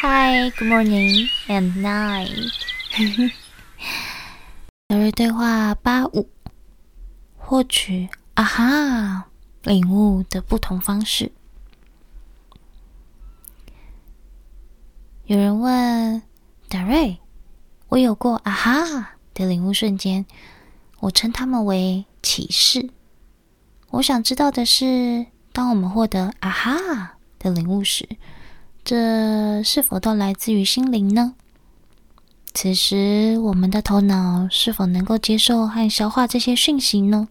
[0.00, 2.50] Hi, good morning and night。
[4.88, 6.30] 德瑞对话八五，
[7.36, 9.28] 获取啊哈
[9.64, 11.32] 领悟的不同方式。
[15.26, 16.22] 有人问
[16.70, 17.18] 德瑞
[17.88, 20.24] ：“我有过啊哈的领悟瞬间，
[21.00, 22.88] 我称它们为启示。
[23.90, 28.08] 我想知道的是，当我们获得啊哈的领悟时，
[28.84, 31.34] 这是否都来自于心灵呢？
[32.54, 37.28] 此时，我们的头脑是否能够接受和消化这些讯息呢？”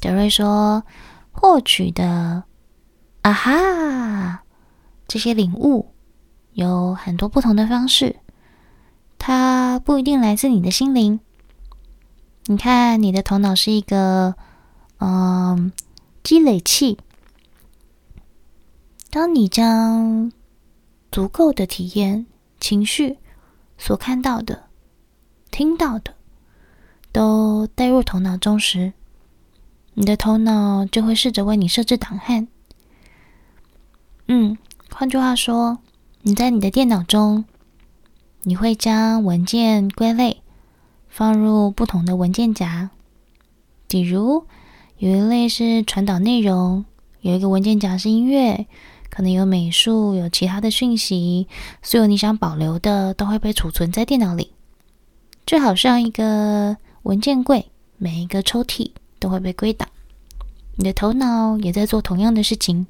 [0.00, 0.84] 德瑞说
[1.32, 2.44] ：“获取的
[3.22, 4.42] 啊哈
[5.06, 5.88] 这些领悟。”
[6.54, 8.16] 有很多不同的方式，
[9.18, 11.18] 它不一定来自你的心灵。
[12.44, 14.34] 你看，你的头脑是一个
[14.98, 15.72] 嗯
[16.22, 16.98] 积累器。
[19.14, 20.32] 当你将
[21.10, 22.24] 足够的体验、
[22.58, 23.18] 情绪、
[23.76, 24.70] 所看到的、
[25.50, 26.14] 听到的，
[27.12, 28.94] 都带入头脑中时，
[29.92, 32.48] 你的头脑就会试着为你设置档案。
[34.28, 34.56] 嗯，
[34.90, 35.78] 换句话说。
[36.22, 37.44] 你在你的电脑中，
[38.44, 40.40] 你会将文件归类，
[41.08, 42.90] 放入不同的文件夹。
[43.88, 44.46] 比如，
[44.98, 46.84] 有一类是传导内容，
[47.20, 48.68] 有一个文件夹是音乐，
[49.14, 51.46] 可能有美术，有其他的讯息。
[51.82, 54.52] 所有你想保留的都会被储存在电脑里，
[55.44, 57.66] 就好像一个文件柜，
[57.98, 59.86] 每一个抽屉都会被归档。
[60.76, 62.86] 你的头脑也在做同样的事情，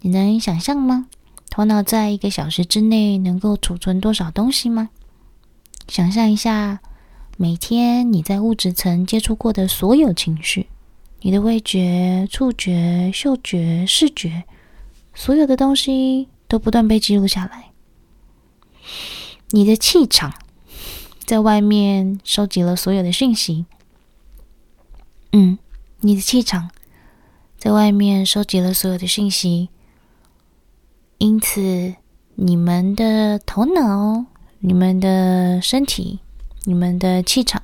[0.00, 1.06] 你能想象吗？
[1.48, 4.90] 头脑在一个小时之内能够储存多少东西吗？
[5.86, 6.80] 想象一下，
[7.36, 10.66] 每天你在物质层接触过的所有情绪，
[11.20, 14.42] 你的味觉、触觉、嗅觉、视觉，
[15.14, 17.70] 所有的东西都不断被记录下来。
[19.50, 20.34] 你的气场
[21.24, 23.66] 在外面收集了所有的讯息。
[25.32, 25.58] 嗯，
[26.00, 26.70] 你的气场
[27.56, 29.68] 在外面收集了所有的讯息。
[31.18, 31.94] 因此，
[32.34, 34.26] 你们的头脑、
[34.58, 36.18] 你们的身体、
[36.64, 37.62] 你们的气场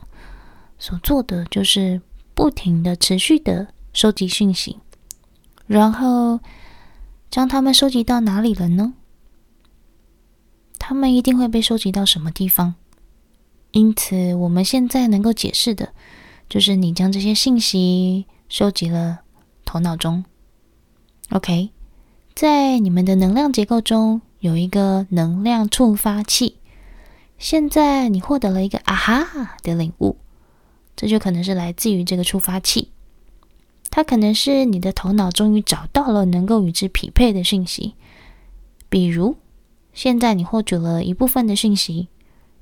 [0.79, 2.01] 所做的，就是
[2.35, 4.79] 不停的、持续的收集讯息，
[5.67, 6.41] 然后
[7.31, 8.95] 将它们收集到哪里了呢？
[10.79, 12.75] 它们一定会被收集到什么地方？
[13.71, 15.93] 因此，我们现在能够解释的，
[16.49, 19.21] 就是你将这些信息收集了
[19.65, 20.25] 头脑中。
[21.31, 21.71] OK。
[22.33, 26.57] 在你们的能量结构中有一个能量触发器。
[27.39, 30.17] 现在你获得了一个啊哈的领悟，
[30.97, 32.93] 这就可能是来自于这个触发器。
[33.91, 37.95] 它可能是你的头脑终于找到了能够与之匹配的讯息。
[38.89, 39.37] 比如，
[39.93, 42.09] 现在你获取了一部分的讯息，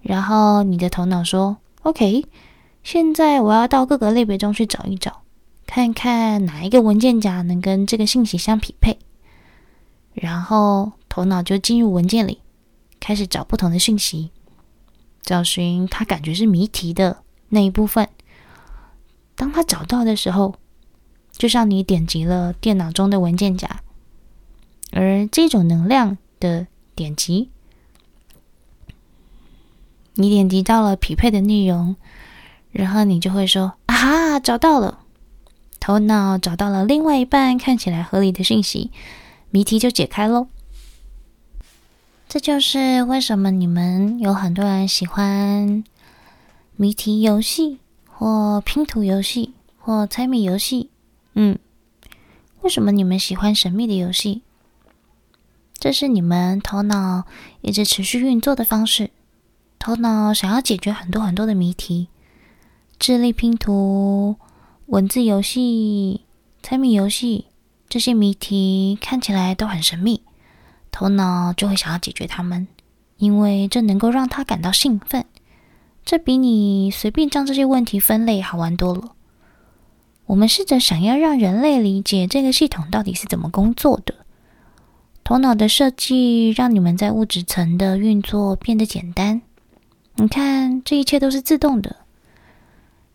[0.00, 2.24] 然后你的头脑说：“OK，
[2.82, 5.22] 现在我要到各个类别中去找一找，
[5.66, 8.98] 看看哪一个文件夹能跟这个信息相匹配。”
[10.14, 12.40] 然后头脑就进入文件里，
[12.98, 14.30] 开始找不同的讯息，
[15.22, 18.08] 找寻他感觉是谜题的那一部分。
[19.36, 20.54] 当他找到的时候，
[21.38, 23.80] 就像你点击了电脑中的文件夹，
[24.90, 26.66] 而这种能量的
[26.96, 27.48] 点击，
[30.14, 31.94] 你点击到了匹配的内容，
[32.72, 34.98] 然后你就会说：“啊哈，找到了！”
[35.78, 38.90] 头脑找到了另外一半看起来合理的讯息。
[39.50, 40.48] 谜题就解开喽。
[42.28, 45.82] 这就是为什么你们有很多人喜欢
[46.76, 50.90] 谜题游戏，或拼图游戏，或猜谜游戏。
[51.40, 51.56] 嗯，
[52.62, 54.42] 为什么你们喜欢神秘的游戏？
[55.74, 57.26] 这是你们头脑
[57.60, 59.10] 一直持续运作的方式。
[59.78, 62.08] 头脑想要解决很多很多的谜题，
[62.98, 64.34] 智力拼图、
[64.86, 66.22] 文字游戏、
[66.60, 67.46] 猜谜游戏。
[67.88, 70.22] 这些谜题看起来都很神秘，
[70.90, 72.66] 头脑就会想要解决它们，
[73.18, 75.24] 因为这能够让他感到兴奋。
[76.04, 79.12] 这比你随便将这些问题分类好玩多了。
[80.28, 84.14] 我们试着想要让人类理解这个系统到底是怎么工作的。
[85.24, 89.40] 头脑的设计让你们在物质层的运作变得简单。
[90.16, 91.96] 你看，这一切都是自动的，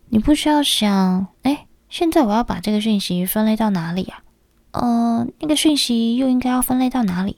[0.10, 4.24] 你不需要想：哎，现在我要把这个讯息分类到哪里呀？
[4.71, 7.38] 呃，那个讯息又应该要分类到哪里？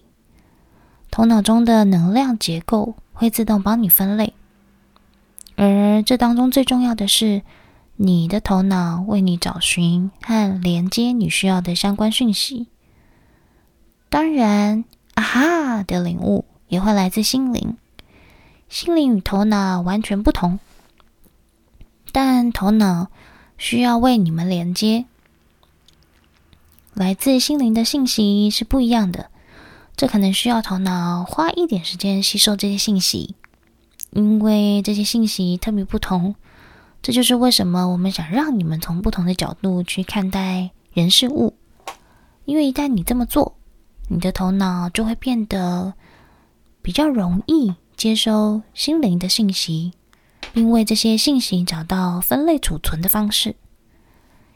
[1.11, 4.33] 头脑中的能量结构会自动帮你分类，
[5.57, 7.41] 而这当中最重要的是，
[7.97, 12.67] 你的头脑为你找寻和连接你需要的相关讯息。
[14.09, 14.83] 当然，
[15.13, 17.77] 啊哈的领悟也会来自心灵。
[18.67, 20.59] 心灵与头脑完全不同，
[22.11, 23.07] 但头脑
[23.57, 25.05] 需要为你们连接。
[26.93, 29.29] 来自心灵的信息是不一样的，
[29.95, 33.35] 这可能需要头脑花一点时间吸收这些信息，
[34.11, 36.35] 因为这些信息特别不同。
[37.05, 41.53] 这就是为什么我们想让你们从不同的角度去看待人事物，
[42.45, 43.57] 因为一旦你这么做，
[44.07, 45.93] 你的头脑就会变得
[46.81, 49.91] 比较容易接收心灵的信息，
[50.51, 53.55] 并为这些信息找到分类储存的方式。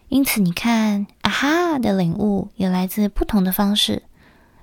[0.07, 4.01] 因此，你看，啊哈的领悟也来自不同的方式。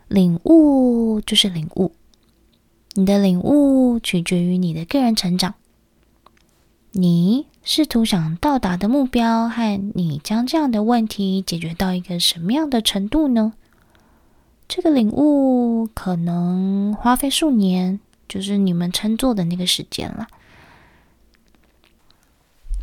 [0.09, 1.93] 领悟就是领悟，
[2.95, 5.55] 你的领悟取决于你的个人成长。
[6.91, 13.55] 你试图想到达的目标，和你将这样的问题解决到一个什么样的程度呢？
[14.69, 17.99] 这个领悟可能花费数年，
[18.29, 20.29] 就是你们称作的那个时间了。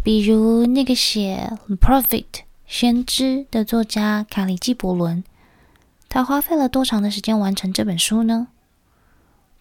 [0.04, 2.26] 比如那个写《Prophet》
[2.68, 5.24] 先知的作家卡里纪伯伦，
[6.10, 8.50] 他花费了多长的时间完成这本书呢？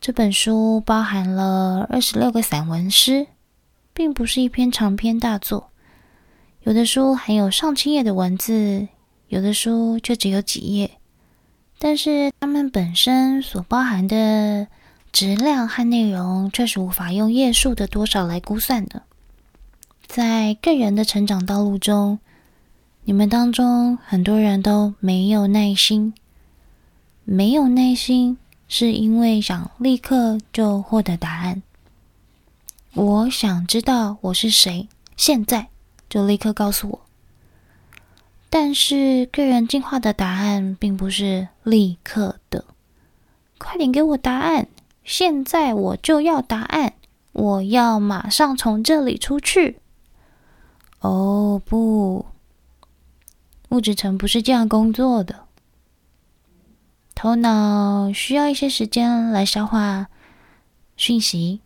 [0.00, 3.28] 这本书包含了二十六个散文诗。
[3.94, 5.70] 并不是一篇长篇大作，
[6.62, 8.88] 有的书含有上千页的文字，
[9.28, 10.92] 有的书却只有几页。
[11.78, 14.68] 但是它们本身所包含的
[15.10, 19.02] 质量和内容，却是无法用页数的多少来估算的。
[20.06, 22.18] 在个人的成长道路中，
[23.04, 26.14] 你们当中很多人都没有耐心，
[27.24, 31.62] 没有耐心是因为想立刻就获得答案。
[32.94, 34.86] 我想知道我是谁，
[35.16, 35.68] 现在
[36.10, 37.00] 就立刻告诉我。
[38.50, 42.66] 但是个人进化的答案并不是立刻的，
[43.56, 44.68] 快点给我答案！
[45.04, 46.92] 现在我就要答案，
[47.32, 49.78] 我要马上从这里出去。
[51.00, 52.26] 哦，不，
[53.70, 55.46] 物质层不是这样工作的。
[57.14, 60.08] 头脑需要一些时间来消化
[60.98, 61.62] 讯息。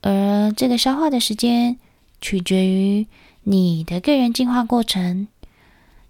[0.00, 1.78] 而这个消化的时间
[2.20, 3.06] 取决于
[3.42, 5.28] 你的个人进化过程，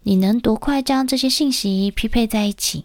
[0.02, 2.84] 你能多快将这些信息匹配在一起？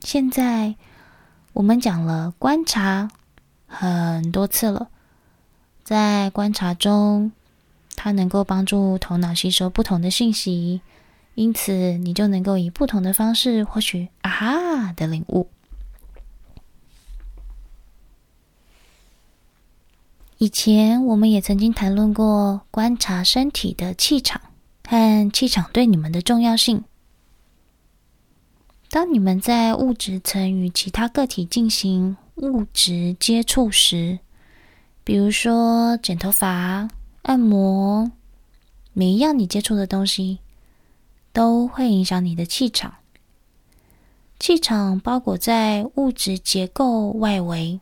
[0.00, 0.74] 现在
[1.52, 3.10] 我们讲了观察
[3.66, 4.88] 很多次了，
[5.84, 7.32] 在观察中，
[7.96, 10.80] 它能够帮助头脑吸收不同的信息，
[11.34, 15.48] 因此你就能够以不同的方式获取“啊哈”的领悟。
[20.42, 24.40] 以前我们也曾经谈论过观察身体的气场
[24.88, 26.82] 和气场对你们的重要性。
[28.88, 34.18] 当你们在物质层与其他个体进行物质接触时，
[35.04, 36.88] 比如说剪头发、
[37.20, 38.10] 按摩，
[38.94, 40.38] 每一样你接触的东西
[41.34, 42.94] 都会影响你的气场。
[44.38, 47.78] 气场包裹在物质结构外围。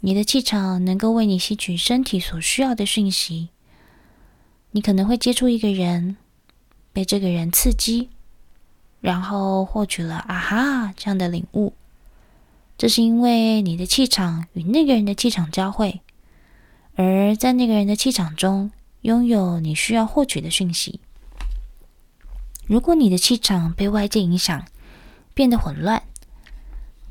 [0.00, 3.50] 你的气场能够为你吸取身体所需要的讯息。
[4.70, 6.16] 你可能会接触一个人，
[6.92, 8.08] 被这个人刺激，
[9.00, 11.74] 然后获取了“啊哈”这样的领悟。
[12.78, 16.00] 这是因为你的气场与那个人的气场交汇，
[16.94, 18.70] 而在那个人的气场中
[19.02, 21.00] 拥有你需要获取的讯息。
[22.66, 24.64] 如果你的气场被外界影响，
[25.34, 26.02] 变得混乱，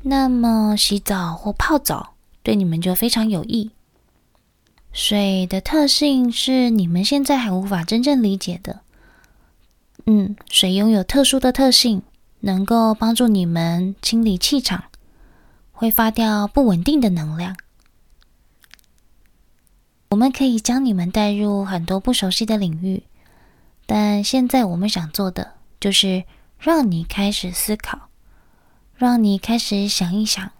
[0.02, 2.14] 那么洗澡或泡澡。
[2.50, 3.70] 对你们就非常有益。
[4.92, 8.80] 水的特性是你们现在还无法真正理解的。
[10.06, 12.02] 嗯，水拥有特殊的特性，
[12.40, 14.86] 能够帮助你们清理气场，
[15.70, 17.56] 挥发掉不稳定的能量。
[20.08, 23.04] 我们可以将你们带入很多不熟悉的领域，
[23.86, 26.24] 但现在我们想做的就是
[26.58, 28.08] 让你开始思考，
[28.96, 30.50] 让你开始想一想，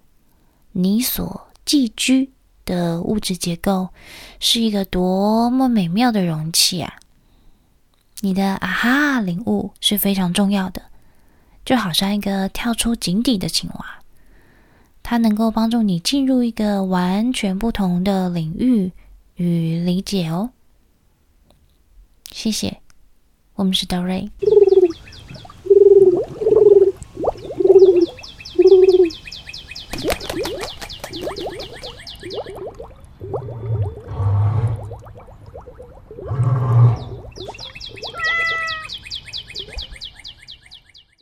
[0.71, 2.31] 你所寄居
[2.65, 3.89] 的物质结构
[4.39, 6.95] 是一个多么美妙的容器啊！
[8.21, 10.83] 你的啊哈领悟是非常重要的，
[11.65, 14.03] 就好像一个跳出井底的青蛙，
[15.03, 18.93] 它能够帮助你进入一个完全不同的领域
[19.37, 20.51] 与理解哦。
[22.31, 22.81] 谢谢，
[23.55, 24.31] 我们是 Dory。